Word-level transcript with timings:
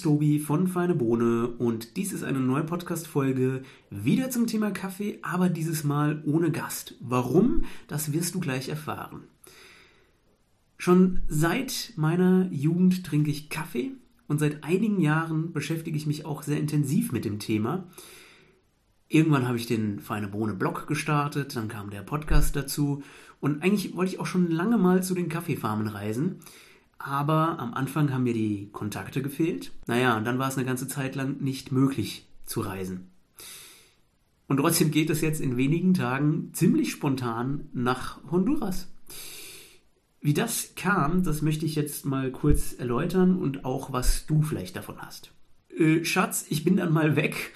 ist 0.00 0.04
Tobi 0.04 0.38
von 0.38 0.66
Feine 0.66 0.94
Bohne 0.94 1.48
und 1.58 1.98
dies 1.98 2.14
ist 2.14 2.24
eine 2.24 2.40
neue 2.40 2.64
Podcast-Folge 2.64 3.64
wieder 3.90 4.30
zum 4.30 4.46
Thema 4.46 4.70
Kaffee, 4.70 5.18
aber 5.20 5.50
dieses 5.50 5.84
Mal 5.84 6.22
ohne 6.24 6.50
Gast. 6.50 6.94
Warum? 7.00 7.64
Das 7.86 8.10
wirst 8.10 8.34
du 8.34 8.40
gleich 8.40 8.70
erfahren. 8.70 9.24
Schon 10.78 11.20
seit 11.28 11.92
meiner 11.96 12.48
Jugend 12.50 13.04
trinke 13.04 13.30
ich 13.30 13.50
Kaffee 13.50 13.90
und 14.26 14.40
seit 14.40 14.64
einigen 14.64 15.00
Jahren 15.00 15.52
beschäftige 15.52 15.98
ich 15.98 16.06
mich 16.06 16.24
auch 16.24 16.44
sehr 16.44 16.58
intensiv 16.58 17.12
mit 17.12 17.26
dem 17.26 17.38
Thema. 17.38 17.86
Irgendwann 19.06 19.46
habe 19.46 19.58
ich 19.58 19.66
den 19.66 20.00
Feine 20.00 20.28
Bohne 20.28 20.54
Blog 20.54 20.86
gestartet, 20.86 21.56
dann 21.56 21.68
kam 21.68 21.90
der 21.90 22.00
Podcast 22.00 22.56
dazu 22.56 23.02
und 23.38 23.62
eigentlich 23.62 23.94
wollte 23.94 24.14
ich 24.14 24.18
auch 24.18 24.24
schon 24.26 24.50
lange 24.50 24.78
mal 24.78 25.02
zu 25.02 25.14
den 25.14 25.28
Kaffeefarmen 25.28 25.88
reisen. 25.88 26.36
Aber 27.02 27.58
am 27.58 27.72
Anfang 27.72 28.12
haben 28.12 28.24
mir 28.24 28.34
die 28.34 28.68
Kontakte 28.72 29.22
gefehlt. 29.22 29.72
Naja, 29.86 30.18
und 30.18 30.24
dann 30.24 30.38
war 30.38 30.48
es 30.48 30.58
eine 30.58 30.66
ganze 30.66 30.86
Zeit 30.86 31.14
lang 31.14 31.40
nicht 31.40 31.72
möglich 31.72 32.26
zu 32.44 32.60
reisen. 32.60 33.08
Und 34.48 34.58
trotzdem 34.58 34.90
geht 34.90 35.08
es 35.08 35.22
jetzt 35.22 35.40
in 35.40 35.56
wenigen 35.56 35.94
Tagen 35.94 36.50
ziemlich 36.52 36.90
spontan 36.90 37.70
nach 37.72 38.20
Honduras. 38.30 38.88
Wie 40.20 40.34
das 40.34 40.74
kam, 40.76 41.22
das 41.22 41.40
möchte 41.40 41.64
ich 41.64 41.74
jetzt 41.74 42.04
mal 42.04 42.30
kurz 42.30 42.74
erläutern 42.74 43.38
und 43.38 43.64
auch, 43.64 43.94
was 43.94 44.26
du 44.26 44.42
vielleicht 44.42 44.76
davon 44.76 44.98
hast. 44.98 45.32
Äh, 45.74 46.04
Schatz, 46.04 46.44
ich 46.50 46.64
bin 46.64 46.76
dann 46.76 46.92
mal 46.92 47.16
weg. 47.16 47.54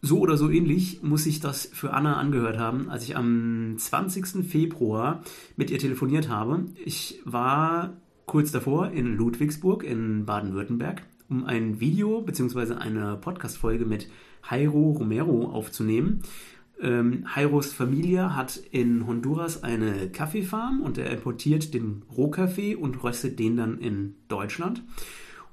So 0.00 0.20
oder 0.20 0.36
so 0.36 0.50
ähnlich 0.50 1.02
muss 1.02 1.26
ich 1.26 1.40
das 1.40 1.66
für 1.66 1.94
Anna 1.94 2.16
angehört 2.16 2.58
haben, 2.58 2.90
als 2.90 3.02
ich 3.02 3.16
am 3.16 3.74
20. 3.76 4.46
Februar 4.48 5.24
mit 5.56 5.70
ihr 5.70 5.80
telefoniert 5.80 6.28
habe. 6.28 6.66
Ich 6.84 7.20
war 7.24 7.96
kurz 8.26 8.52
davor 8.52 8.90
in 8.90 9.16
Ludwigsburg 9.16 9.84
in 9.84 10.24
Baden-Württemberg, 10.24 11.02
um 11.28 11.44
ein 11.44 11.80
Video 11.80 12.20
bzw. 12.22 12.74
eine 12.74 13.16
Podcast-Folge 13.16 13.84
mit 13.84 14.08
Jairo 14.48 14.92
Romero 14.92 15.50
aufzunehmen. 15.50 16.22
Ähm, 16.80 17.26
Jairos 17.36 17.72
Familie 17.72 18.34
hat 18.34 18.56
in 18.56 19.06
Honduras 19.06 19.62
eine 19.62 20.08
Kaffeefarm 20.10 20.80
und 20.80 20.98
er 20.98 21.10
importiert 21.10 21.74
den 21.74 22.02
Rohkaffee 22.16 22.74
und 22.74 23.02
röstet 23.04 23.38
den 23.38 23.56
dann 23.56 23.78
in 23.78 24.16
Deutschland. 24.28 24.82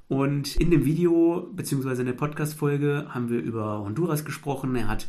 Und 0.07 0.55
in 0.55 0.71
dem 0.71 0.85
Video 0.85 1.51
bzw. 1.53 1.99
in 1.99 2.07
der 2.07 2.13
Podcast-Folge 2.13 3.05
haben 3.09 3.29
wir 3.29 3.41
über 3.41 3.79
Honduras 3.79 4.25
gesprochen. 4.25 4.75
Er 4.75 4.87
hat 4.87 5.07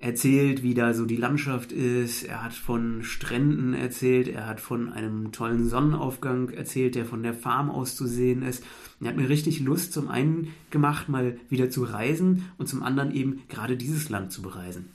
erzählt, 0.00 0.62
wie 0.62 0.72
da 0.72 0.94
so 0.94 1.04
die 1.04 1.16
Landschaft 1.16 1.72
ist. 1.72 2.24
Er 2.24 2.42
hat 2.42 2.54
von 2.54 3.02
Stränden 3.04 3.74
erzählt. 3.74 4.28
Er 4.28 4.46
hat 4.46 4.60
von 4.60 4.90
einem 4.90 5.30
tollen 5.30 5.68
Sonnenaufgang 5.68 6.48
erzählt, 6.48 6.94
der 6.94 7.04
von 7.04 7.22
der 7.22 7.34
Farm 7.34 7.70
aus 7.70 7.96
zu 7.96 8.06
sehen 8.06 8.42
ist. 8.42 8.64
Er 9.00 9.08
hat 9.08 9.16
mir 9.16 9.28
richtig 9.28 9.60
Lust 9.60 9.92
zum 9.92 10.08
einen 10.08 10.48
gemacht, 10.70 11.10
mal 11.10 11.36
wieder 11.50 11.68
zu 11.68 11.84
reisen 11.84 12.46
und 12.56 12.66
zum 12.66 12.82
anderen 12.82 13.14
eben 13.14 13.42
gerade 13.48 13.76
dieses 13.76 14.08
Land 14.08 14.32
zu 14.32 14.40
bereisen. 14.40 14.86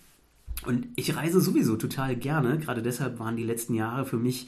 Und 0.65 0.87
ich 0.95 1.15
reise 1.15 1.39
sowieso 1.39 1.75
total 1.75 2.15
gerne. 2.15 2.57
Gerade 2.57 2.81
deshalb 2.81 3.19
waren 3.19 3.37
die 3.37 3.43
letzten 3.43 3.75
Jahre 3.75 4.05
für 4.05 4.17
mich 4.17 4.47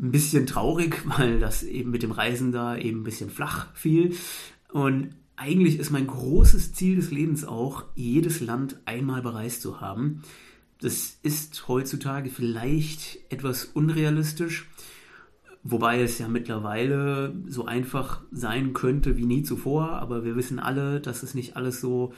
ein 0.00 0.10
bisschen 0.10 0.46
traurig, 0.46 1.02
weil 1.18 1.38
das 1.38 1.62
eben 1.62 1.92
mit 1.92 2.02
dem 2.02 2.10
Reisen 2.10 2.50
da 2.50 2.76
eben 2.76 3.00
ein 3.00 3.04
bisschen 3.04 3.30
flach 3.30 3.68
fiel. 3.74 4.16
Und 4.72 5.10
eigentlich 5.36 5.78
ist 5.78 5.90
mein 5.90 6.06
großes 6.06 6.74
Ziel 6.74 6.96
des 6.96 7.10
Lebens 7.10 7.44
auch, 7.44 7.84
jedes 7.94 8.40
Land 8.40 8.80
einmal 8.84 9.22
bereist 9.22 9.62
zu 9.62 9.80
haben. 9.80 10.22
Das 10.80 11.18
ist 11.22 11.68
heutzutage 11.68 12.30
vielleicht 12.30 13.18
etwas 13.30 13.64
unrealistisch, 13.64 14.68
wobei 15.62 16.02
es 16.02 16.18
ja 16.18 16.28
mittlerweile 16.28 17.34
so 17.46 17.64
einfach 17.64 18.22
sein 18.30 18.74
könnte 18.74 19.16
wie 19.16 19.26
nie 19.26 19.42
zuvor, 19.42 19.90
aber 19.90 20.24
wir 20.24 20.36
wissen 20.36 20.58
alle, 20.58 21.00
dass 21.00 21.22
es 21.22 21.34
nicht 21.34 21.56
alles 21.56 21.80
so, 21.80 22.12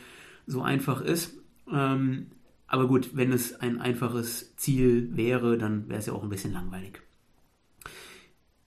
so 0.46 0.62
einfach 0.62 1.00
ist. 1.00 1.34
Ähm, 1.72 2.26
aber 2.66 2.88
gut, 2.88 3.10
wenn 3.14 3.32
es 3.32 3.60
ein 3.60 3.80
einfaches 3.80 4.56
Ziel 4.56 5.16
wäre, 5.16 5.56
dann 5.56 5.88
wäre 5.88 6.00
es 6.00 6.06
ja 6.06 6.12
auch 6.12 6.22
ein 6.22 6.28
bisschen 6.28 6.52
langweilig. 6.52 7.05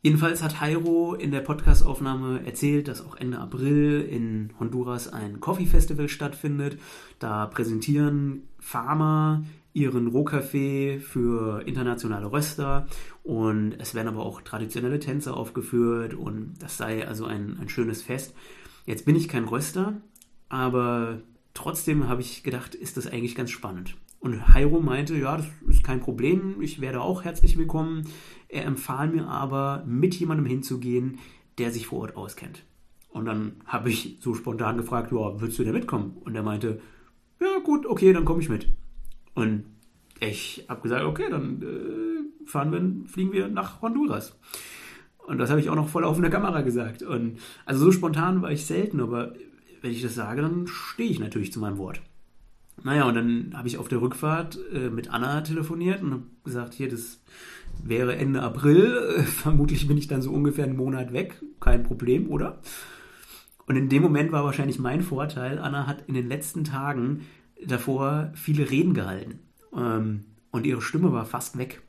Jedenfalls 0.02 0.42
hat 0.42 0.62
Jairo 0.62 1.14
in 1.14 1.32
der 1.32 1.42
Podcastaufnahme 1.42 2.46
erzählt, 2.46 2.88
dass 2.88 3.06
auch 3.06 3.18
Ende 3.18 3.38
April 3.40 4.02
in 4.02 4.52
Honduras 4.58 5.12
ein 5.12 5.42
Coffee 5.42 5.66
Festival 5.66 6.08
stattfindet. 6.08 6.80
Da 7.20 7.48
präsentieren 7.48 8.44
Farmer 8.60 9.44
ihren 9.74 10.08
Rohkaffee 10.08 11.00
für 11.00 11.68
internationale 11.68 12.32
Röster 12.32 12.88
und 13.24 13.74
es 13.78 13.94
werden 13.94 14.08
aber 14.08 14.26
auch 14.26 14.42
traditionelle 14.42 15.00
Tänze 15.00 15.34
aufgeführt 15.34 16.14
und 16.14 16.54
das 16.60 16.78
sei 16.78 17.06
also 17.06 17.26
ein, 17.26 17.58
ein 17.60 17.68
schönes 17.68 18.02
Fest. 18.02 18.34
Jetzt 18.86 19.06
bin 19.06 19.18
ich 19.18 19.28
kein 19.28 19.44
Röster, 19.44 20.02
aber 20.48 21.20
trotzdem 21.54 22.08
habe 22.08 22.22
ich 22.22 22.44
gedacht, 22.44 22.74
ist 22.74 22.96
das 22.96 23.06
eigentlich 23.06 23.36
ganz 23.36 23.52
spannend. 23.52 23.96
Und 24.20 24.42
Jairo 24.54 24.82
meinte, 24.82 25.16
ja, 25.16 25.38
das 25.38 25.48
ist 25.68 25.84
kein 25.84 26.02
Problem, 26.02 26.62
ich 26.62 26.82
werde 26.82 27.02
auch 27.02 27.24
herzlich 27.24 27.58
willkommen. 27.58 28.06
Er 28.50 28.66
empfahl 28.66 29.08
mir 29.08 29.28
aber, 29.28 29.84
mit 29.88 30.16
jemandem 30.16 30.46
hinzugehen, 30.46 31.20
der 31.58 31.72
sich 31.72 31.88
vor 31.88 32.00
Ort 32.00 32.18
auskennt. 32.18 32.64
Und 33.10 33.26
dann 33.26 33.54
habe 33.66 33.90
ich 33.90 34.18
so 34.20 34.34
spontan 34.34 34.78
gefragt, 34.78 35.12
ja, 35.12 35.42
willst 35.42 35.58
du 35.58 35.64
da 35.64 35.72
mitkommen? 35.72 36.18
Und 36.26 36.36
er 36.36 36.44
meinte, 36.44 36.82
ja 37.40 37.60
gut, 37.64 37.86
okay, 37.86 38.12
dann 38.12 38.26
komme 38.26 38.42
ich 38.42 38.50
mit. 38.50 38.68
Und 39.36 39.64
ich 40.20 40.66
habe 40.68 40.82
gesagt, 40.82 41.06
okay, 41.06 41.30
dann 41.30 41.62
äh, 41.62 42.48
fahren 42.48 42.72
wir, 42.72 43.10
fliegen 43.10 43.32
wir 43.32 43.48
nach 43.48 43.82
Honduras. 43.82 44.38
Und 45.28 45.38
das 45.38 45.50
habe 45.50 45.62
ich 45.62 45.70
auch 45.70 45.76
noch 45.76 45.88
voll 45.88 46.04
auf 46.04 46.18
einer 46.18 46.30
Kamera 46.30 46.62
gesagt. 46.62 47.04
Und 47.04 47.40
also 47.66 47.86
so 47.86 47.92
spontan 47.92 48.42
war 48.42 48.52
ich 48.52 48.66
selten, 48.66 49.00
aber 49.00 49.34
wenn 49.82 49.92
ich 49.92 50.02
das 50.02 50.16
sage, 50.16 50.42
dann 50.42 50.68
stehe 50.68 51.10
ich 51.10 51.20
natürlich 51.20 51.54
zu 51.54 51.60
meinem 51.60 51.78
Wort. 51.78 52.02
Naja, 52.84 53.08
und 53.08 53.16
dann 53.16 53.54
habe 53.56 53.68
ich 53.68 53.78
auf 53.78 53.88
der 53.88 54.02
Rückfahrt 54.02 54.58
äh, 54.74 54.90
mit 54.90 55.12
Anna 55.12 55.42
telefoniert 55.42 56.02
und 56.02 56.12
habe 56.12 56.24
gesagt, 56.44 56.74
hier, 56.74 56.90
das 56.90 57.22
wäre 57.84 58.16
Ende 58.16 58.42
April. 58.42 59.24
Vermutlich 59.26 59.88
bin 59.88 59.98
ich 59.98 60.08
dann 60.08 60.22
so 60.22 60.32
ungefähr 60.32 60.66
einen 60.66 60.78
Monat 60.78 61.14
weg. 61.14 61.42
Kein 61.60 61.84
Problem, 61.84 62.30
oder? 62.30 62.60
Und 63.66 63.76
in 63.76 63.90
dem 63.90 64.02
Moment 64.02 64.32
war 64.32 64.44
wahrscheinlich 64.44 64.80
mein 64.80 65.02
Vorteil, 65.02 65.60
Anna 65.60 65.86
hat 65.86 66.04
in 66.08 66.16
den 66.16 66.28
letzten 66.28 66.64
Tagen 66.64 67.22
davor 67.64 68.32
viele 68.34 68.70
Reden 68.70 68.94
gehalten. 68.94 69.40
Ähm, 69.76 70.26
und 70.52 70.66
ihre 70.66 70.82
Stimme 70.82 71.12
war 71.14 71.26
fast 71.26 71.58
weg. 71.58 71.82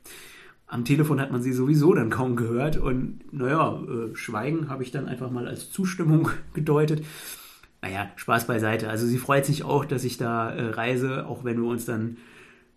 Am 0.67 0.85
Telefon 0.85 1.19
hat 1.19 1.31
man 1.31 1.41
sie 1.41 1.53
sowieso 1.53 1.93
dann 1.93 2.09
kaum 2.09 2.35
gehört. 2.35 2.77
Und 2.77 3.21
naja, 3.33 3.81
äh, 3.81 4.15
Schweigen 4.15 4.69
habe 4.69 4.83
ich 4.83 4.91
dann 4.91 5.07
einfach 5.07 5.31
mal 5.31 5.47
als 5.47 5.71
Zustimmung 5.71 6.29
gedeutet. 6.53 7.03
Naja, 7.81 8.11
Spaß 8.15 8.47
beiseite. 8.47 8.89
Also 8.89 9.07
sie 9.07 9.17
freut 9.17 9.45
sich 9.45 9.63
auch, 9.63 9.85
dass 9.85 10.03
ich 10.03 10.17
da 10.17 10.51
äh, 10.51 10.69
reise, 10.69 11.25
auch 11.25 11.43
wenn 11.43 11.61
wir 11.61 11.67
uns 11.67 11.85
dann 11.85 12.17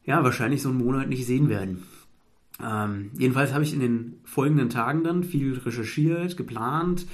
ja 0.04 0.22
wahrscheinlich 0.24 0.62
so 0.62 0.70
einen 0.70 0.78
Monat 0.78 1.08
nicht 1.08 1.26
sehen 1.26 1.48
werden. 1.48 1.82
Ähm, 2.62 3.10
jedenfalls 3.18 3.52
habe 3.52 3.64
ich 3.64 3.74
in 3.74 3.80
den 3.80 4.14
folgenden 4.24 4.70
Tagen 4.70 5.04
dann 5.04 5.24
viel 5.24 5.58
recherchiert, 5.58 6.36
geplant. 6.36 7.06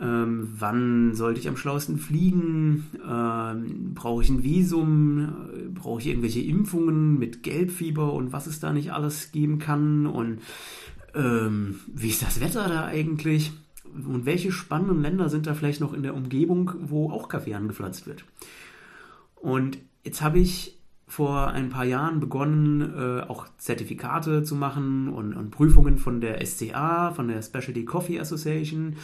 Ähm, 0.00 0.48
wann 0.58 1.14
sollte 1.14 1.40
ich 1.40 1.48
am 1.48 1.56
schlauesten 1.56 1.98
fliegen? 1.98 2.86
Ähm, 3.08 3.92
brauche 3.94 4.22
ich 4.22 4.30
ein 4.30 4.42
Visum? 4.42 5.28
Brauche 5.74 6.00
ich 6.00 6.08
irgendwelche 6.08 6.40
Impfungen 6.40 7.18
mit 7.18 7.42
Gelbfieber 7.42 8.12
und 8.12 8.32
was 8.32 8.46
es 8.46 8.60
da 8.60 8.72
nicht 8.72 8.92
alles 8.92 9.30
geben 9.30 9.58
kann? 9.58 10.06
Und 10.06 10.40
ähm, 11.14 11.80
wie 11.86 12.08
ist 12.08 12.22
das 12.22 12.40
Wetter 12.40 12.68
da 12.68 12.86
eigentlich? 12.86 13.52
Und 13.94 14.26
welche 14.26 14.52
spannenden 14.52 15.02
Länder 15.02 15.28
sind 15.28 15.46
da 15.46 15.54
vielleicht 15.54 15.80
noch 15.80 15.92
in 15.92 16.02
der 16.02 16.14
Umgebung, 16.14 16.72
wo 16.80 17.10
auch 17.10 17.28
Kaffee 17.28 17.54
angepflanzt 17.54 18.06
wird? 18.06 18.24
Und 19.36 19.78
jetzt 20.04 20.22
habe 20.22 20.38
ich 20.38 20.78
vor 21.06 21.48
ein 21.48 21.70
paar 21.70 21.84
Jahren 21.84 22.20
begonnen, 22.20 22.94
äh, 22.96 23.22
auch 23.22 23.46
Zertifikate 23.58 24.44
zu 24.44 24.54
machen 24.54 25.08
und, 25.08 25.34
und, 25.34 25.50
Prüfungen 25.50 25.98
von 25.98 26.20
der 26.20 26.44
SCA, 26.46 27.10
von 27.10 27.26
der 27.26 27.42
Specialty 27.42 27.84
Coffee 27.84 28.20
Association. 28.20 28.96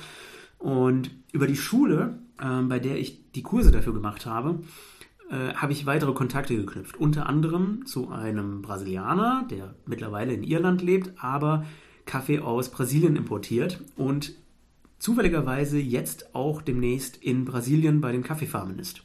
Und 0.58 1.10
über 1.32 1.48
die 1.48 1.56
Schule, 1.56 2.18
äh, 2.38 2.62
bei 2.62 2.78
der 2.78 2.98
ich 2.98 3.32
die 3.32 3.42
Kurse 3.42 3.72
dafür 3.72 3.92
gemacht 3.92 4.24
habe, 4.24 4.60
äh, 5.30 5.54
habe 5.54 5.72
ich 5.72 5.86
weitere 5.86 6.12
Kontakte 6.12 6.54
geknüpft. 6.56 6.96
Unter 6.96 7.28
anderem 7.28 7.84
zu 7.86 8.10
einem 8.10 8.62
Brasilianer, 8.62 9.44
der 9.50 9.74
mittlerweile 9.84 10.32
in 10.32 10.44
Irland 10.44 10.82
lebt, 10.82 11.12
aber 11.18 11.64
Kaffee 12.04 12.38
aus 12.38 12.70
Brasilien 12.70 13.16
importiert 13.16 13.82
und 13.96 14.34
zufälligerweise 14.98 15.78
jetzt 15.78 16.34
auch 16.34 16.62
demnächst 16.62 17.16
in 17.16 17.44
Brasilien 17.44 18.00
bei 18.00 18.12
den 18.12 18.22
Kaffeefarmen 18.22 18.78
ist. 18.78 19.02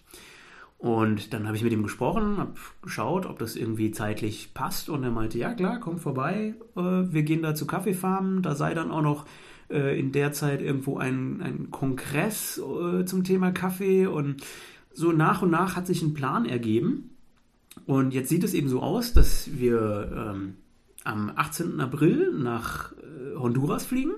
Und 0.82 1.32
dann 1.32 1.46
habe 1.46 1.56
ich 1.56 1.64
mit 1.64 1.74
ihm 1.74 1.84
gesprochen, 1.84 2.38
habe 2.38 2.54
geschaut, 2.82 3.28
ob 3.28 3.38
das 3.38 3.56
irgendwie 3.56 3.92
zeitlich 3.92 4.56
passt. 4.56 4.90
Und 4.90 5.04
er 5.04 5.12
meinte, 5.12 5.38
ja 5.38 5.54
klar, 5.54 5.80
komm 5.80 6.00
vorbei, 6.00 6.56
äh, 6.76 6.82
wir 6.82 7.22
gehen 7.22 7.44
da 7.44 7.54
zu 7.54 7.68
Kaffeefarmen. 7.68 8.42
Da 8.42 8.56
sei 8.56 8.74
dann 8.74 8.90
auch 8.90 9.04
noch 9.04 9.28
äh, 9.70 10.00
in 10.00 10.12
der 10.12 10.32
Zeit 10.32 10.60
irgendwo 10.60 10.98
ein, 10.98 11.40
ein 11.44 11.70
Kongress 11.70 12.58
äh, 12.58 13.06
zum 13.06 13.24
Thema 13.24 13.52
Kaffee. 13.52 14.08
Und 14.08 14.42
so 14.92 15.12
nach 15.12 15.44
und 15.44 15.52
nach 15.52 15.76
hat 15.76 15.86
sich 15.86 16.02
ein 16.02 16.16
Plan 16.16 16.48
ergeben. 16.48 17.12
Und 17.86 18.12
jetzt 18.16 18.30
sieht 18.30 18.44
es 18.44 18.56
eben 18.56 18.68
so 18.68 18.82
aus, 18.82 19.14
dass 19.14 19.52
wir 19.60 20.34
ähm, 20.34 20.56
am 21.04 21.32
18. 21.36 21.80
April 21.80 22.34
nach 22.34 22.92
Honduras 23.38 23.86
fliegen. 23.86 24.14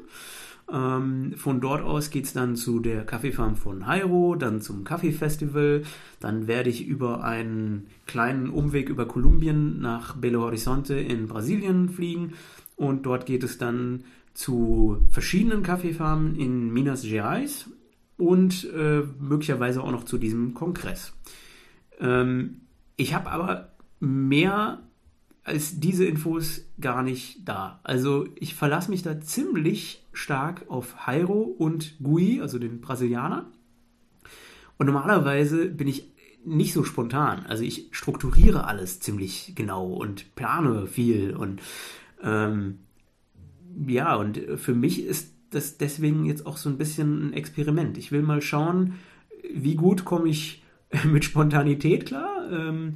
Ähm, 0.72 1.34
von 1.36 1.62
dort 1.62 1.82
aus 1.82 2.10
geht 2.10 2.26
es 2.26 2.34
dann 2.34 2.56
zu 2.56 2.80
der 2.80 3.06
Kaffeefarm 3.06 3.56
von 3.56 3.82
Jairo, 3.82 4.36
dann 4.36 4.62
zum 4.62 4.84
Kaffeefestival. 4.84 5.84
Dann 6.20 6.48
werde 6.48 6.70
ich 6.70 6.88
über 6.88 7.24
einen 7.24 7.88
kleinen 8.06 8.50
Umweg 8.50 8.90
über 8.90 9.08
Kolumbien 9.08 9.80
nach 9.82 10.16
Belo 10.16 10.42
Horizonte 10.42 10.96
in 10.96 11.28
Brasilien 11.28 11.90
fliegen. 11.90 12.34
Und 12.76 13.06
dort 13.06 13.26
geht 13.26 13.44
es 13.44 13.58
dann 13.58 14.04
zu 14.34 14.98
verschiedenen 15.10 15.64
Kaffeefarmen 15.64 16.36
in 16.36 16.72
Minas 16.74 17.04
Gerais 17.04 17.70
und 18.18 18.68
äh, 18.74 19.04
möglicherweise 19.20 19.84
auch 19.84 19.92
noch 19.92 20.06
zu 20.06 20.18
diesem 20.18 20.54
Kongress. 20.54 21.14
Ähm, 22.00 22.62
ich 22.96 23.14
habe 23.14 23.30
aber 23.30 23.70
mehr 24.00 24.82
als 25.44 25.80
diese 25.80 26.06
Infos 26.06 26.66
gar 26.80 27.04
nicht 27.04 27.48
da. 27.48 27.80
Also 27.84 28.28
ich 28.36 28.56
verlasse 28.56 28.90
mich 28.90 29.04
da 29.04 29.20
ziemlich 29.20 30.03
stark 30.14 30.66
auf 30.70 30.96
Jairo 31.08 31.42
und 31.42 31.98
Gui, 32.02 32.42
also 32.42 32.60
den 32.60 32.82
Brasilianer. 32.82 33.52
Und 34.78 34.86
normalerweise 34.86 35.68
bin 35.68 35.88
ich 35.88 36.12
nicht 36.46 36.74
so 36.74 36.84
spontan. 36.84 37.46
Also 37.48 37.64
ich 37.64 37.88
strukturiere 37.92 38.66
alles 38.66 39.00
ziemlich 39.00 39.54
genau 39.56 39.88
und 39.88 40.36
plane 40.36 40.88
viel 40.88 41.36
und 41.36 41.62
ähm, 42.22 42.80
ja, 43.88 44.16
und 44.16 44.40
für 44.58 44.76
mich 44.76 45.04
ist 45.04 45.34
das 45.50 45.78
deswegen 45.78 46.26
jetzt 46.26 46.46
auch 46.46 46.58
so 46.58 46.70
ein 46.70 46.78
bisschen 46.78 47.30
ein 47.30 47.34
Experiment. 47.34 47.98
Ich 47.98 48.12
will 48.12 48.22
mal 48.22 48.42
schauen, 48.42 48.96
wie 49.54 49.76
gut 49.76 50.06
komme 50.06 50.30
ich 50.30 50.64
mit 51.06 51.26
Spontanität 51.26 52.06
klar 52.06 52.50
ähm, 52.52 52.96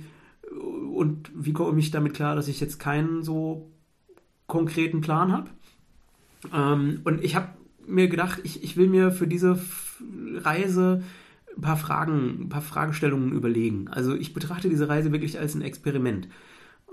und 0.93 1.31
wie 1.35 1.53
komme 1.53 1.79
ich 1.79 1.91
damit 1.91 2.13
klar, 2.13 2.35
dass 2.35 2.47
ich 2.47 2.59
jetzt 2.59 2.79
keinen 2.79 3.23
so 3.23 3.71
konkreten 4.47 5.01
Plan 5.01 5.31
habe. 5.31 5.49
Ähm, 6.53 7.01
und 7.03 7.23
ich 7.23 7.35
habe 7.35 7.49
mir 7.87 8.07
gedacht, 8.07 8.41
ich, 8.43 8.63
ich 8.63 8.77
will 8.77 8.87
mir 8.87 9.11
für 9.11 9.27
diese 9.27 9.59
Reise 10.35 11.03
ein 11.55 11.61
paar 11.61 11.77
Fragen, 11.77 12.41
ein 12.41 12.49
paar 12.49 12.61
Fragestellungen 12.61 13.31
überlegen. 13.31 13.87
Also 13.87 14.15
ich 14.15 14.33
betrachte 14.33 14.69
diese 14.69 14.89
Reise 14.89 15.11
wirklich 15.11 15.39
als 15.39 15.55
ein 15.55 15.61
Experiment. 15.61 16.27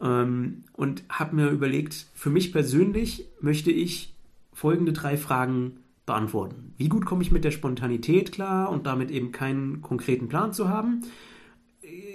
Ähm, 0.00 0.64
und 0.72 1.04
habe 1.08 1.36
mir 1.36 1.50
überlegt, 1.50 2.06
für 2.14 2.30
mich 2.30 2.52
persönlich 2.52 3.28
möchte 3.40 3.70
ich 3.70 4.14
folgende 4.52 4.92
drei 4.92 5.16
Fragen 5.16 5.78
beantworten. 6.06 6.74
Wie 6.76 6.88
gut 6.88 7.06
komme 7.06 7.22
ich 7.22 7.32
mit 7.32 7.44
der 7.44 7.50
Spontanität 7.50 8.32
klar 8.32 8.70
und 8.70 8.86
damit 8.86 9.10
eben 9.10 9.32
keinen 9.32 9.80
konkreten 9.82 10.28
Plan 10.28 10.52
zu 10.52 10.68
haben? 10.68 11.02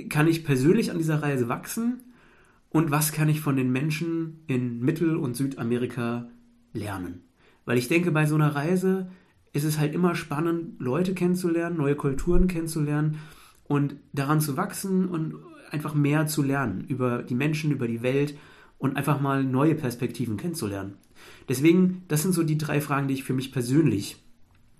Kann 0.10 0.28
ich 0.28 0.44
persönlich 0.44 0.92
an 0.92 0.98
dieser 0.98 1.22
Reise 1.22 1.50
wachsen? 1.50 2.04
Und 2.70 2.92
was 2.92 3.12
kann 3.12 3.30
ich 3.30 3.42
von 3.42 3.56
den 3.56 3.72
Menschen 3.72 4.44
in 4.48 4.80
Mittel- 4.80 5.16
und 5.16 5.36
Südamerika 5.36 6.30
lernen? 6.74 7.24
Weil 7.66 7.78
ich 7.78 7.88
denke, 7.88 8.12
bei 8.12 8.26
so 8.26 8.36
einer 8.36 8.56
Reise 8.56 9.10
ist 9.54 9.64
es 9.64 9.80
halt 9.80 9.94
immer 9.94 10.16
spannend, 10.16 10.80
Leute 10.80 11.14
kennenzulernen, 11.14 11.78
neue 11.78 11.96
Kulturen 11.96 12.48
kennenzulernen 12.48 13.20
und 13.68 13.96
daran 14.14 14.42
zu 14.42 14.58
wachsen 14.58 15.08
und 15.08 15.36
einfach 15.72 15.94
mehr 15.94 16.28
zu 16.28 16.42
lernen 16.42 16.86
über 16.88 17.24
die 17.24 17.36
Menschen, 17.36 17.72
über 17.72 17.88
die 17.88 18.02
Welt 18.02 18.38
und 18.78 18.96
einfach 18.96 19.20
mal 19.20 19.44
neue 19.44 19.76
Perspektiven 19.76 20.38
kennenzulernen. 20.38 20.96
Deswegen, 21.48 22.04
das 22.08 22.22
sind 22.22 22.34
so 22.34 22.44
die 22.44 22.58
drei 22.58 22.82
Fragen, 22.82 23.08
die 23.08 23.14
ich 23.14 23.24
für 23.24 23.34
mich 23.34 23.52
persönlich 23.52 24.24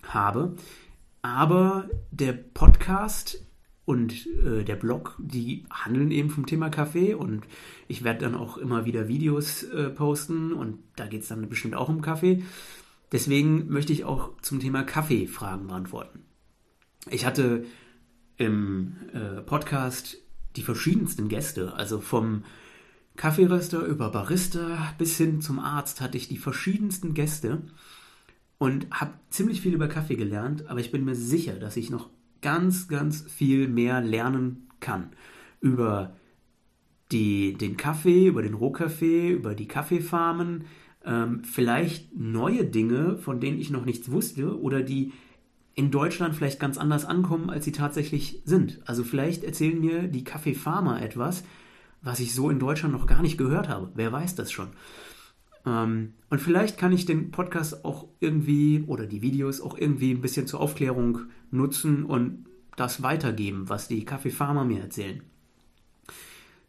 habe. 0.04 0.56
Aber 1.22 1.90
der 2.12 2.34
Podcast 2.34 3.46
und 3.90 4.28
äh, 4.46 4.64
der 4.64 4.76
Blog, 4.76 5.16
die 5.18 5.66
handeln 5.72 6.12
eben 6.12 6.30
vom 6.30 6.46
Thema 6.46 6.70
Kaffee 6.70 7.16
und 7.16 7.42
ich 7.88 8.04
werde 8.04 8.20
dann 8.20 8.36
auch 8.36 8.60
immer 8.60 8.86
wieder 8.86 9.08
Videos 9.08 9.64
äh, 9.64 9.90
posten 9.90 10.54
und 10.54 10.78
da 10.96 11.08
geht 11.08 11.24
es 11.24 11.30
dann 11.30 11.50
bestimmt 11.50 11.74
auch 11.74 11.90
um 11.90 12.04
Kaffee. 12.04 12.44
Deswegen 13.12 13.68
möchte 13.68 13.92
ich 13.92 14.06
auch 14.06 14.40
zum 14.44 14.60
Thema 14.60 14.84
Kaffee 14.84 15.26
Fragen 15.26 15.66
beantworten. 15.66 16.20
Ich 17.10 17.26
hatte 17.26 17.66
im 18.38 18.96
äh, 19.12 19.42
Podcast 19.42 20.20
die 20.56 20.62
verschiedensten 20.62 21.28
Gäste. 21.28 21.74
Also 21.74 22.00
vom 22.00 22.44
Kaffeeröster 23.16 23.84
über 23.84 24.12
Barista 24.12 24.94
bis 25.00 25.18
hin 25.18 25.42
zum 25.42 25.58
Arzt 25.58 26.00
hatte 26.00 26.16
ich 26.16 26.28
die 26.28 26.38
verschiedensten 26.38 27.16
Gäste 27.16 27.64
und 28.60 28.86
habe 28.92 29.14
ziemlich 29.32 29.62
viel 29.62 29.74
über 29.74 29.88
Kaffee 29.88 30.16
gelernt, 30.16 30.68
aber 30.68 30.80
ich 30.80 30.92
bin 30.92 31.06
mir 31.06 31.16
sicher, 31.16 31.54
dass 31.54 31.76
ich 31.76 31.90
noch 31.90 32.12
ganz, 32.42 32.88
ganz 32.88 33.22
viel 33.30 33.68
mehr 33.68 34.02
lernen 34.02 34.68
kann 34.80 35.10
über 35.62 36.16
die, 37.12 37.54
den 37.54 37.78
Kaffee, 37.78 38.28
über 38.28 38.42
den 38.42 38.54
Rohkaffee, 38.54 39.32
über 39.32 39.56
die 39.56 39.68
Kaffeefarmen, 39.68 40.66
ähm, 41.06 41.44
vielleicht 41.44 42.16
neue 42.16 42.66
Dinge, 42.66 43.18
von 43.18 43.40
denen 43.40 43.60
ich 43.60 43.72
noch 43.72 43.86
nichts 43.86 44.12
wusste 44.12 44.60
oder 44.60 44.82
die 44.82 45.14
in 45.76 45.92
Deutschland 45.92 46.36
vielleicht 46.36 46.60
ganz 46.60 46.78
anders 46.78 47.06
ankommen, 47.06 47.50
als 47.50 47.66
sie 47.66 47.72
tatsächlich 47.72 48.42
sind. 48.46 48.82
Also 48.86 49.04
vielleicht 49.04 49.44
erzählen 49.44 49.80
mir 49.80 50.08
die 50.08 50.24
Kaffeefarmer 50.24 51.02
etwas, 51.02 51.44
was 52.02 52.20
ich 52.20 52.34
so 52.34 52.50
in 52.50 52.60
Deutschland 52.60 52.94
noch 52.94 53.08
gar 53.08 53.22
nicht 53.22 53.38
gehört 53.38 53.70
habe. 53.70 53.90
Wer 53.96 54.12
weiß 54.12 54.36
das 54.36 54.52
schon? 54.52 54.68
Ähm, 55.66 56.14
und 56.30 56.40
vielleicht 56.40 56.78
kann 56.78 56.92
ich 56.92 57.06
den 57.06 57.32
Podcast 57.32 57.86
auch 57.86 58.08
irgendwie 58.20 58.84
oder 58.88 59.06
die 59.06 59.22
Videos 59.22 59.62
auch 59.62 59.78
irgendwie 59.78 60.12
ein 60.12 60.22
bisschen 60.22 60.48
zur 60.48 60.62
Aufklärung 60.62 61.22
nutzen 61.52 62.06
und 62.06 62.46
das 62.76 63.04
weitergeben, 63.04 63.68
was 63.68 63.88
die 63.88 64.06
Kaffeefarmer 64.06 64.64
mir 64.64 64.82
erzählen. 64.82 65.22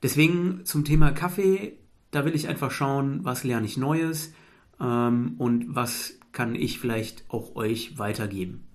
Deswegen 0.03 0.65
zum 0.65 0.85
Thema 0.85 1.13
Kaffee, 1.13 1.79
da 2.11 2.25
will 2.25 2.35
ich 2.35 2.49
einfach 2.49 2.71
schauen, 2.71 3.21
was 3.23 3.45
lerne 3.45 3.67
ich 3.67 3.77
Neues 3.77 4.33
ähm, 4.81 5.35
und 5.39 5.75
was 5.75 6.19
kann 6.33 6.55
ich 6.55 6.79
vielleicht 6.79 7.25
auch 7.29 7.55
euch 7.55 7.99
weitergeben. 7.99 8.67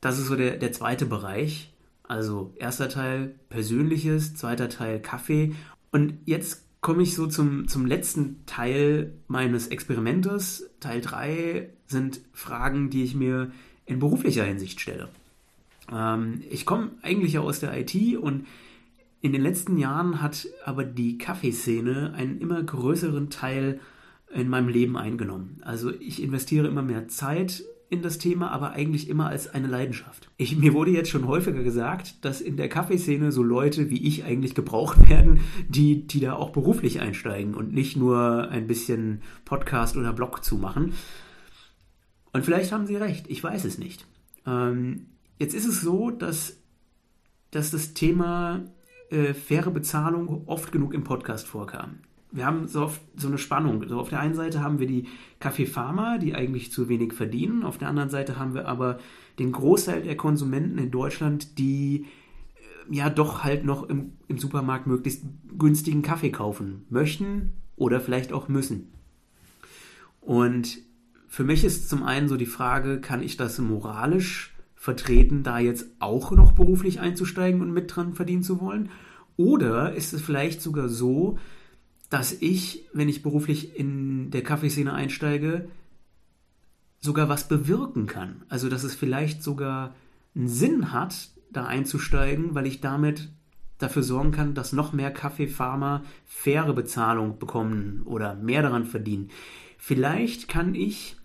Das 0.00 0.18
ist 0.18 0.26
so 0.26 0.36
der, 0.36 0.56
der 0.56 0.72
zweite 0.72 1.06
Bereich. 1.06 1.74
Also 2.04 2.54
erster 2.56 2.88
Teil 2.88 3.34
Persönliches, 3.48 4.34
zweiter 4.34 4.68
Teil 4.68 5.00
Kaffee. 5.00 5.54
Und 5.90 6.18
jetzt 6.24 6.67
komme 6.80 7.02
ich 7.02 7.14
so 7.14 7.26
zum, 7.26 7.68
zum 7.68 7.86
letzten 7.86 8.44
Teil 8.46 9.14
meines 9.26 9.68
Experimentes. 9.68 10.70
Teil 10.80 11.00
3 11.00 11.70
sind 11.86 12.20
Fragen, 12.32 12.90
die 12.90 13.02
ich 13.02 13.14
mir 13.14 13.50
in 13.86 13.98
beruflicher 13.98 14.44
Hinsicht 14.44 14.80
stelle. 14.80 15.08
Ähm, 15.90 16.42
ich 16.48 16.66
komme 16.66 16.92
eigentlich 17.02 17.38
aus 17.38 17.60
der 17.60 17.76
IT 17.78 18.16
und 18.16 18.46
in 19.20 19.32
den 19.32 19.42
letzten 19.42 19.76
Jahren 19.78 20.22
hat 20.22 20.46
aber 20.64 20.84
die 20.84 21.18
Kaffeeszene 21.18 22.14
einen 22.14 22.40
immer 22.40 22.62
größeren 22.62 23.30
Teil 23.30 23.80
in 24.32 24.48
meinem 24.48 24.68
Leben 24.68 24.96
eingenommen. 24.96 25.60
Also 25.62 25.90
ich 25.90 26.22
investiere 26.22 26.68
immer 26.68 26.82
mehr 26.82 27.08
Zeit 27.08 27.64
in 27.90 28.02
das 28.02 28.18
Thema, 28.18 28.50
aber 28.50 28.72
eigentlich 28.72 29.08
immer 29.08 29.28
als 29.28 29.48
eine 29.48 29.66
Leidenschaft. 29.66 30.30
Ich, 30.36 30.56
mir 30.56 30.74
wurde 30.74 30.90
jetzt 30.90 31.08
schon 31.08 31.26
häufiger 31.26 31.62
gesagt, 31.62 32.24
dass 32.24 32.40
in 32.40 32.56
der 32.56 32.68
Kaffeeszene 32.68 33.32
so 33.32 33.42
Leute 33.42 33.88
wie 33.88 34.06
ich 34.06 34.24
eigentlich 34.24 34.54
gebraucht 34.54 35.08
werden, 35.08 35.40
die, 35.68 36.06
die 36.06 36.20
da 36.20 36.34
auch 36.34 36.50
beruflich 36.50 37.00
einsteigen 37.00 37.54
und 37.54 37.72
nicht 37.72 37.96
nur 37.96 38.48
ein 38.50 38.66
bisschen 38.66 39.22
Podcast 39.44 39.96
oder 39.96 40.12
Blog 40.12 40.44
zu 40.44 40.56
machen. 40.56 40.92
Und 42.32 42.44
vielleicht 42.44 42.72
haben 42.72 42.86
sie 42.86 42.96
recht, 42.96 43.26
ich 43.28 43.42
weiß 43.42 43.64
es 43.64 43.78
nicht. 43.78 44.06
Ähm, 44.46 45.06
jetzt 45.38 45.54
ist 45.54 45.66
es 45.66 45.80
so, 45.80 46.10
dass, 46.10 46.58
dass 47.50 47.70
das 47.70 47.94
Thema 47.94 48.64
äh, 49.10 49.32
faire 49.32 49.70
Bezahlung 49.70 50.46
oft 50.46 50.72
genug 50.72 50.92
im 50.92 51.04
Podcast 51.04 51.46
vorkam 51.46 52.00
wir 52.30 52.44
haben 52.44 52.68
so 52.68 52.82
oft 52.82 53.00
so 53.16 53.28
eine 53.28 53.38
Spannung. 53.38 53.86
So 53.88 53.98
auf 53.98 54.10
der 54.10 54.20
einen 54.20 54.34
Seite 54.34 54.62
haben 54.62 54.78
wir 54.78 54.86
die 54.86 55.06
Kaffeefarmer, 55.40 56.18
die 56.18 56.34
eigentlich 56.34 56.72
zu 56.72 56.88
wenig 56.88 57.12
verdienen. 57.12 57.62
Auf 57.62 57.78
der 57.78 57.88
anderen 57.88 58.10
Seite 58.10 58.38
haben 58.38 58.54
wir 58.54 58.68
aber 58.68 58.98
den 59.38 59.52
Großteil 59.52 60.02
der 60.02 60.16
Konsumenten 60.16 60.78
in 60.78 60.90
Deutschland, 60.90 61.58
die 61.58 62.06
äh, 62.90 62.94
ja 62.94 63.08
doch 63.08 63.44
halt 63.44 63.64
noch 63.64 63.88
im, 63.88 64.12
im 64.28 64.38
Supermarkt 64.38 64.86
möglichst 64.86 65.24
günstigen 65.56 66.02
Kaffee 66.02 66.30
kaufen 66.30 66.84
möchten 66.90 67.54
oder 67.76 68.00
vielleicht 68.00 68.32
auch 68.32 68.48
müssen. 68.48 68.92
Und 70.20 70.78
für 71.28 71.44
mich 71.44 71.64
ist 71.64 71.88
zum 71.88 72.02
einen 72.02 72.28
so 72.28 72.36
die 72.36 72.46
Frage, 72.46 73.00
kann 73.00 73.22
ich 73.22 73.36
das 73.36 73.58
moralisch 73.58 74.54
vertreten, 74.74 75.42
da 75.42 75.58
jetzt 75.58 75.86
auch 75.98 76.32
noch 76.32 76.52
beruflich 76.52 77.00
einzusteigen 77.00 77.60
und 77.60 77.72
mit 77.72 77.94
dran 77.94 78.14
verdienen 78.14 78.42
zu 78.42 78.60
wollen? 78.60 78.90
Oder 79.36 79.94
ist 79.94 80.12
es 80.12 80.20
vielleicht 80.20 80.60
sogar 80.60 80.88
so, 80.88 81.38
dass 82.10 82.32
ich, 82.32 82.86
wenn 82.92 83.08
ich 83.08 83.22
beruflich 83.22 83.76
in 83.78 84.30
der 84.30 84.42
Kaffeeszene 84.42 84.92
einsteige, 84.92 85.68
sogar 87.00 87.28
was 87.28 87.48
bewirken 87.48 88.06
kann. 88.06 88.42
Also 88.48 88.68
dass 88.68 88.82
es 88.82 88.94
vielleicht 88.94 89.42
sogar 89.42 89.94
einen 90.34 90.48
Sinn 90.48 90.92
hat, 90.92 91.30
da 91.50 91.66
einzusteigen, 91.66 92.54
weil 92.54 92.66
ich 92.66 92.80
damit 92.80 93.30
dafür 93.78 94.02
sorgen 94.02 94.32
kann, 94.32 94.54
dass 94.54 94.72
noch 94.72 94.92
mehr 94.92 95.10
Kaffeefarmer 95.10 96.02
faire 96.26 96.72
Bezahlung 96.72 97.38
bekommen 97.38 98.02
oder 98.04 98.34
mehr 98.34 98.62
daran 98.62 98.84
verdienen. 98.84 99.30
Vielleicht 99.78 100.48
kann 100.48 100.74
ich 100.74 101.16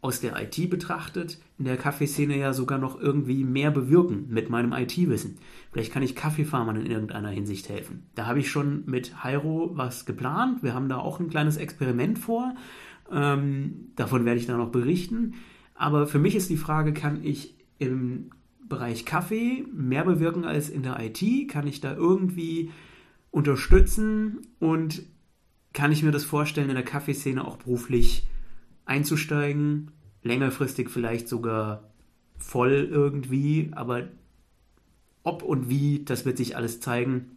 aus 0.00 0.20
der 0.20 0.40
IT 0.40 0.70
betrachtet 0.70 1.38
in 1.58 1.64
der 1.64 1.76
Kaffeeszene 1.76 2.36
ja 2.36 2.52
sogar 2.52 2.78
noch 2.78 3.00
irgendwie 3.00 3.42
mehr 3.42 3.70
bewirken 3.70 4.26
mit 4.28 4.48
meinem 4.48 4.72
IT-Wissen. 4.72 5.38
Vielleicht 5.72 5.92
kann 5.92 6.04
ich 6.04 6.14
Kaffeefarmern 6.14 6.76
in 6.76 6.86
irgendeiner 6.86 7.30
Hinsicht 7.30 7.68
helfen. 7.68 8.06
Da 8.14 8.26
habe 8.26 8.38
ich 8.38 8.50
schon 8.50 8.84
mit 8.86 9.12
Jairo 9.24 9.70
was 9.74 10.06
geplant. 10.06 10.62
Wir 10.62 10.74
haben 10.74 10.88
da 10.88 10.98
auch 10.98 11.18
ein 11.18 11.30
kleines 11.30 11.56
Experiment 11.56 12.18
vor. 12.18 12.54
Ähm, 13.10 13.92
davon 13.96 14.24
werde 14.24 14.38
ich 14.38 14.46
dann 14.46 14.58
noch 14.58 14.70
berichten. 14.70 15.34
Aber 15.74 16.06
für 16.06 16.18
mich 16.18 16.36
ist 16.36 16.50
die 16.50 16.56
Frage, 16.56 16.92
kann 16.92 17.24
ich 17.24 17.56
im 17.78 18.30
Bereich 18.68 19.04
Kaffee 19.04 19.64
mehr 19.72 20.04
bewirken 20.04 20.44
als 20.44 20.68
in 20.68 20.82
der 20.82 21.00
IT? 21.00 21.48
Kann 21.48 21.66
ich 21.66 21.80
da 21.80 21.94
irgendwie 21.94 22.70
unterstützen? 23.30 24.46
Und 24.60 25.02
kann 25.72 25.90
ich 25.90 26.02
mir 26.04 26.12
das 26.12 26.24
vorstellen, 26.24 26.68
in 26.68 26.76
der 26.76 26.84
Kaffeeszene 26.84 27.44
auch 27.44 27.56
beruflich 27.56 28.27
einzusteigen? 28.88 29.90
Längerfristig 30.22 30.90
vielleicht 30.90 31.28
sogar 31.28 31.90
voll 32.36 32.88
irgendwie, 32.90 33.70
aber 33.72 34.08
ob 35.22 35.42
und 35.42 35.68
wie, 35.68 36.04
das 36.04 36.24
wird 36.24 36.36
sich 36.36 36.56
alles 36.56 36.80
zeigen. 36.80 37.36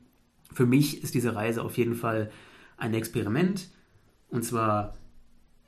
Für 0.52 0.66
mich 0.66 1.04
ist 1.04 1.14
diese 1.14 1.36
Reise 1.36 1.64
auf 1.64 1.78
jeden 1.78 1.96
Fall 1.96 2.32
ein 2.78 2.94
Experiment. 2.94 3.70
Und 4.30 4.44
zwar 4.44 4.96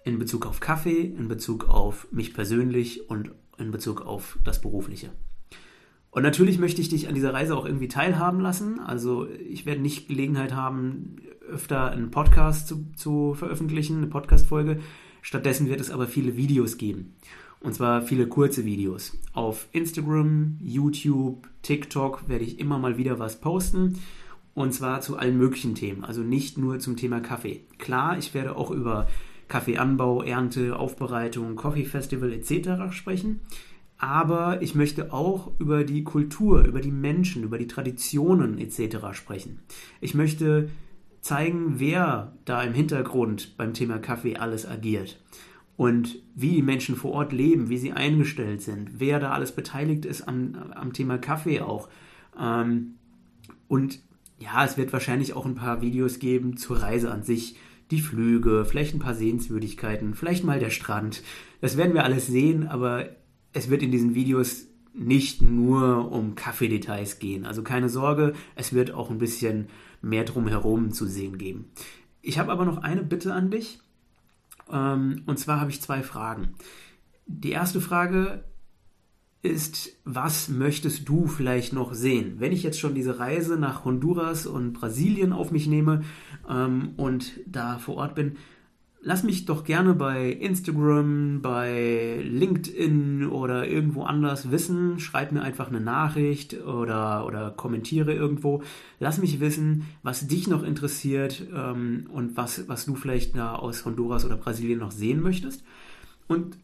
in 0.04 0.20
Bezug 0.20 0.46
auf 0.46 0.60
Kaffee, 0.60 1.02
in 1.02 1.28
Bezug 1.28 1.70
auf 1.70 2.08
mich 2.12 2.34
persönlich 2.34 3.10
und 3.10 3.32
in 3.58 3.72
Bezug 3.72 4.02
auf 4.02 4.38
das 4.44 4.62
Berufliche. 4.62 5.12
Und 6.12 6.24
natürlich 6.24 6.60
möchte 6.60 6.82
ich 6.82 6.90
dich 6.90 7.08
an 7.08 7.16
dieser 7.16 7.34
Reise 7.34 7.58
auch 7.58 7.66
irgendwie 7.66 7.88
teilhaben 7.88 8.40
lassen. 8.40 8.80
Also 8.80 9.28
ich 9.28 9.66
werde 9.66 9.82
nicht 9.82 10.08
Gelegenheit 10.08 10.54
haben, 10.54 11.16
öfter 11.50 11.92
einen 11.92 12.12
Podcast 12.12 12.68
zu, 12.68 12.86
zu 12.96 13.34
veröffentlichen, 13.34 13.98
eine 13.98 14.08
Podcast-Folge. 14.08 14.80
Stattdessen 15.24 15.70
wird 15.70 15.80
es 15.80 15.90
aber 15.90 16.06
viele 16.06 16.36
Videos 16.36 16.78
geben. 16.78 17.16
Und 17.62 17.74
zwar 17.74 18.02
viele 18.02 18.28
kurze 18.28 18.66
Videos. 18.66 19.18
Auf 19.32 19.68
Instagram, 19.72 20.60
YouTube, 20.62 21.48
TikTok 21.62 22.28
werde 22.28 22.44
ich 22.44 22.60
immer 22.60 22.78
mal 22.78 22.98
wieder 22.98 23.20
was 23.20 23.40
posten. 23.40 24.00
Und 24.54 24.74
zwar 24.74 25.00
zu 25.00 25.18
allen 25.18 25.38
möglichen 25.38 25.76
Themen. 25.76 26.04
Also 26.04 26.22
nicht 26.22 26.58
nur 26.58 26.80
zum 26.80 26.98
Thema 26.98 27.22
Kaffee. 27.22 27.62
Klar, 27.80 28.18
ich 28.18 28.34
werde 28.34 28.58
auch 28.58 28.70
über 28.70 29.08
Kaffeeanbau, 29.48 30.24
Ernte, 30.24 30.78
Aufbereitung, 30.78 31.56
Coffee 31.56 31.86
Festival 31.86 32.34
etc. 32.34 32.94
sprechen. 32.94 33.40
Aber 33.98 34.62
ich 34.62 34.76
möchte 34.76 35.14
auch 35.14 35.52
über 35.58 35.86
die 35.86 36.04
Kultur, 36.04 36.66
über 36.66 36.82
die 36.82 36.92
Menschen, 36.92 37.44
über 37.44 37.58
die 37.58 37.68
Traditionen 37.68 38.58
etc. 38.58 39.14
sprechen. 39.14 39.60
Ich 40.02 40.16
möchte 40.16 40.70
zeigen, 41.24 41.80
wer 41.80 42.34
da 42.46 42.62
im 42.62 42.74
Hintergrund 42.74 43.58
beim 43.58 43.74
Thema 43.74 43.98
Kaffee 43.98 44.36
alles 44.36 44.68
agiert 44.68 45.20
und 45.78 46.22
wie 46.36 46.52
die 46.52 46.62
Menschen 46.62 46.96
vor 46.96 47.14
Ort 47.14 47.32
leben, 47.32 47.70
wie 47.70 47.78
sie 47.78 47.94
eingestellt 47.94 48.62
sind, 48.62 49.00
wer 49.00 49.20
da 49.20 49.32
alles 49.32 49.54
beteiligt 49.54 50.06
ist 50.06 50.28
am, 50.28 50.56
am 50.76 50.94
Thema 50.94 51.18
Kaffee 51.18 51.62
auch. 51.62 51.88
Ähm, 52.40 52.96
und 53.70 54.00
ja, 54.38 54.66
es 54.66 54.78
wird 54.78 54.92
wahrscheinlich 54.92 55.34
auch 55.34 55.46
ein 55.46 55.56
paar 55.56 55.82
Videos 55.82 56.20
geben 56.20 56.58
zur 56.58 56.82
Reise 56.82 57.10
an 57.10 57.24
sich, 57.24 57.56
die 57.90 58.02
Flüge, 58.02 58.66
vielleicht 58.66 58.94
ein 58.94 59.00
paar 59.00 59.16
Sehenswürdigkeiten, 59.16 60.16
vielleicht 60.16 60.44
mal 60.44 60.60
der 60.60 60.72
Strand. 60.72 61.24
Das 61.62 61.78
werden 61.78 61.94
wir 61.94 62.04
alles 62.04 62.28
sehen, 62.28 62.68
aber 62.68 63.08
es 63.54 63.70
wird 63.70 63.82
in 63.82 63.92
diesen 63.92 64.14
Videos 64.14 64.68
nicht 64.94 65.42
nur 65.42 66.12
um 66.12 66.36
Kaffeedetails 66.36 67.20
gehen. 67.20 67.46
Also 67.46 67.64
keine 67.64 67.90
Sorge, 67.90 68.34
es 68.56 68.74
wird 68.74 68.92
auch 68.92 69.10
ein 69.10 69.18
bisschen 69.18 69.68
mehr 70.02 70.24
drumherum 70.24 70.92
zu 70.92 71.06
sehen 71.06 71.38
geben. 71.38 71.66
Ich 72.22 72.40
habe 72.40 72.52
aber 72.52 72.66
noch 72.66 72.78
eine 72.84 73.04
Bitte 73.04 73.34
an 73.34 73.50
dich. 73.52 73.80
Ähm, 74.72 75.24
und 75.26 75.40
zwar 75.40 75.60
habe 75.60 75.72
ich 75.72 75.82
zwei 75.82 76.04
Fragen. 76.04 76.54
Die 77.26 77.52
erste 77.52 77.82
Frage 77.82 78.44
ist, 79.42 79.98
was 80.06 80.48
möchtest 80.48 81.08
du 81.10 81.28
vielleicht 81.28 81.74
noch 81.74 81.94
sehen? 81.94 82.36
Wenn 82.40 82.54
ich 82.54 82.64
jetzt 82.64 82.80
schon 82.80 82.96
diese 82.96 83.20
Reise 83.20 83.58
nach 83.58 83.84
Honduras 83.84 84.46
und 84.46 84.74
Brasilien 84.74 85.34
auf 85.34 85.52
mich 85.52 85.68
nehme 85.68 86.04
ähm, 86.50 86.94
und 86.96 87.40
da 87.46 87.78
vor 87.78 87.96
Ort 87.96 88.16
bin, 88.16 88.38
lass 89.04 89.24
mich 89.24 89.46
doch 89.46 89.64
gerne 89.66 89.94
bei 89.94 90.30
Instagram, 90.32 91.42
bei 91.42 92.22
LinkedIn 92.24 93.28
oder 93.28 93.68
irgendwo 93.68 94.04
anders 94.04 94.50
wissen. 94.50 95.00
Schreib 95.00 95.32
mir 95.32 95.42
einfach 95.42 95.68
eine 95.68 95.82
Nachricht 95.82 96.62
oder, 96.66 97.26
oder 97.26 97.52
kommentiere 97.52 98.14
irgendwo. 98.14 98.64
Lass 99.00 99.20
mich 99.20 99.40
wissen, 99.40 99.86
was 100.02 100.28
dich 100.28 100.48
noch 100.48 100.64
interessiert 100.64 101.46
ähm, 101.54 102.08
und 102.12 102.38
was, 102.38 102.68
was 102.70 102.86
du 102.86 102.96
vielleicht 102.96 103.36
da 103.36 103.56
aus 103.56 103.86
Honduras 103.86 104.26
oder 104.26 104.38
Brasilien 104.38 104.80
noch 104.80 104.92
sehen 104.92 105.22
möchtest. 105.22 105.64
Und 106.28 106.58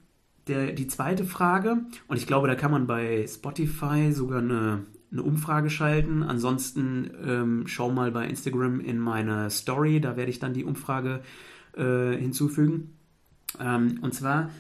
der, 0.48 0.72
die 0.72 0.88
zweite 0.88 1.26
Frage, 1.26 1.82
und 2.08 2.18
ich 2.18 2.26
glaube, 2.26 2.48
da 2.48 2.56
kann 2.56 2.72
man 2.72 2.88
bei 2.88 3.28
Spotify 3.28 4.14
sogar 4.14 4.40
eine, 4.40 4.86
eine 5.12 5.24
Umfrage 5.24 5.70
schalten. 5.70 6.24
Ansonsten 6.24 7.12
ähm, 7.24 7.64
schau 7.68 7.92
mal 7.92 8.12
bei 8.12 8.28
Instagram 8.28 8.80
in 8.80 8.98
meine 8.98 9.50
Story, 9.50 10.00
da 10.00 10.16
werde 10.16 10.32
ich 10.32 10.40
dann 10.40 10.54
die 10.54 10.64
Umfrage 10.64 11.16
äh, 11.16 11.50
hinzufügen. 11.74 12.94
Ähm, 13.60 14.00
und 14.02 14.14
zwar 14.14 14.52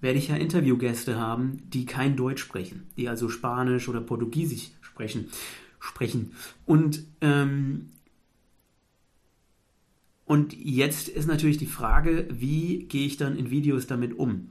werde 0.00 0.18
ich 0.18 0.28
ja 0.28 0.36
Interviewgäste 0.36 1.18
haben, 1.18 1.62
die 1.70 1.86
kein 1.86 2.16
Deutsch 2.16 2.42
sprechen, 2.42 2.86
die 2.96 3.08
also 3.08 3.28
Spanisch 3.28 3.88
oder 3.88 4.00
Portugiesisch 4.00 4.70
sprechen. 4.80 5.26
sprechen. 5.80 6.32
Und, 6.66 7.04
ähm, 7.20 7.90
und 10.24 10.52
jetzt 10.56 11.08
ist 11.08 11.26
natürlich 11.26 11.58
die 11.58 11.66
Frage, 11.66 12.28
wie 12.30 12.84
gehe 12.84 13.06
ich 13.06 13.16
dann 13.16 13.36
in 13.36 13.50
Videos 13.50 13.86
damit 13.86 14.18
um? 14.18 14.50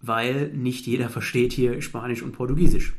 weil 0.00 0.52
nicht 0.52 0.86
jeder 0.86 1.08
versteht 1.10 1.52
hier 1.52 1.80
Spanisch 1.82 2.22
und 2.22 2.32
Portugiesisch. 2.32 2.94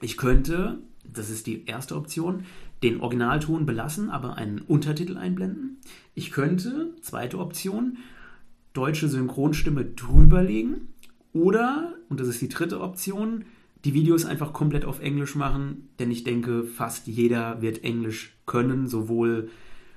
Ich 0.00 0.16
könnte, 0.16 0.78
das 1.04 1.30
ist 1.30 1.46
die 1.46 1.66
erste 1.66 1.96
Option, 1.96 2.44
den 2.82 3.00
Originalton 3.00 3.66
belassen, 3.66 4.10
aber 4.10 4.36
einen 4.36 4.60
Untertitel 4.60 5.16
einblenden. 5.16 5.78
Ich 6.14 6.30
könnte, 6.30 6.94
zweite 7.00 7.38
Option, 7.38 7.98
deutsche 8.72 9.08
Synchronstimme 9.08 9.84
drüberlegen. 9.84 10.88
Oder, 11.32 11.94
und 12.08 12.20
das 12.20 12.28
ist 12.28 12.40
die 12.40 12.48
dritte 12.48 12.80
Option, 12.80 13.44
die 13.84 13.94
Videos 13.94 14.24
einfach 14.24 14.52
komplett 14.52 14.84
auf 14.84 15.00
Englisch 15.00 15.34
machen, 15.34 15.88
denn 15.98 16.10
ich 16.10 16.24
denke, 16.24 16.64
fast 16.64 17.06
jeder 17.06 17.60
wird 17.60 17.84
Englisch 17.84 18.36
können, 18.46 18.86
sowohl 18.86 19.50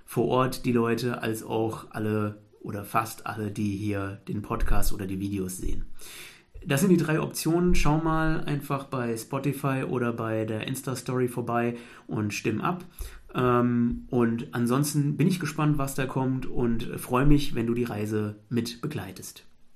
vor 0.06 0.28
Ort 0.28 0.66
die 0.66 0.72
Leute 0.72 1.22
als 1.22 1.44
auch 1.44 1.88
alle 1.92 2.42
oder 2.62 2.84
fast 2.84 3.28
alle, 3.28 3.52
die 3.52 3.78
hier 3.78 4.22
den 4.28 4.42
Podcast 4.42 4.92
oder 4.92 5.06
die 5.06 5.20
Videos 5.20 5.58
sehen. 5.58 5.86
Das 6.68 6.82
sind 6.82 6.90
die 6.90 6.98
drei 6.98 7.22
Optionen. 7.22 7.76
Schau 7.76 7.98
mal 7.98 8.44
einfach 8.44 8.86
bei 8.86 9.16
Spotify 9.16 9.86
oder 9.88 10.12
bei 10.12 10.44
der 10.44 10.68
Insta-Story 10.68 11.30
vorbei 11.30 11.78
und 12.08 12.34
stimm 12.34 12.60
ab. 12.60 12.84
Ähm, 13.34 14.06
und 14.10 14.54
ansonsten 14.54 15.16
bin 15.16 15.28
ich 15.28 15.40
gespannt, 15.40 15.78
was 15.78 15.96
da 15.96 16.06
kommt 16.06 16.46
und 16.46 16.84
freue 17.00 17.26
mich, 17.26 17.56
wenn 17.56 17.68
du 17.68 17.74
die 17.74 17.86
Reise 17.86 18.36
mit 18.50 18.82
begleitest. 18.82 19.46